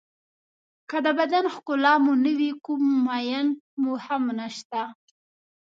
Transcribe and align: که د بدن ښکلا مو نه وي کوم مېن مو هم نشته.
که 0.89 0.97
د 1.05 1.07
بدن 1.19 1.45
ښکلا 1.55 1.93
مو 2.03 2.13
نه 2.23 2.31
وي 2.39 2.51
کوم 2.65 2.83
مېن 3.05 3.47
مو 3.81 3.93
هم 4.05 4.23
نشته. 4.39 4.81